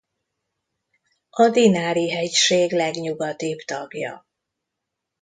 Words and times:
A 1.29 1.49
Dinári-hegység 1.49 2.71
legnyugatibb 2.71 3.57
tagja. 3.59 4.25